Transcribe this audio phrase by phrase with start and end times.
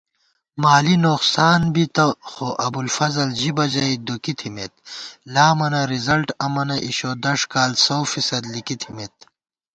[0.61, 4.73] مالی نوخسانبِتِبہ خو ابُوالفضل ژِبہ ژَئی دُکی تھِمېت
[5.05, 9.15] * لامَنہ رِزلٹ اَمَنہ اِݭودش کال سوفیصد لِکی تھِمېت